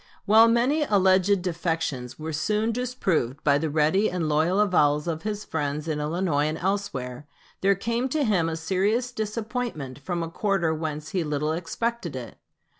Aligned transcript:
While 0.25 0.47
many 0.47 0.81
alleged 0.81 1.43
defections 1.43 2.17
were 2.17 2.33
soon 2.33 2.71
disproved 2.71 3.43
by 3.43 3.59
the 3.59 3.69
ready 3.69 4.09
and 4.09 4.27
loyal 4.27 4.59
avowals 4.59 5.07
of 5.07 5.21
his 5.21 5.45
friends 5.45 5.87
in 5.87 5.99
Illinois 5.99 6.47
and 6.47 6.57
elsewhere, 6.57 7.27
there 7.61 7.75
came 7.75 8.09
to 8.09 8.23
him 8.23 8.49
a 8.49 8.55
serious 8.55 9.11
disappointment 9.11 9.99
from 9.99 10.23
a 10.23 10.29
quarter 10.31 10.73
whence 10.73 11.09
he 11.09 11.23
little 11.23 11.51
expected 11.53 12.15
it. 12.15 12.37